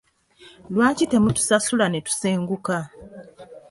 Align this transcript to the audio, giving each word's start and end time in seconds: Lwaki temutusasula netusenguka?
Lwaki 0.73 1.03
temutusasula 1.11 1.85
netusenguka? 1.89 2.75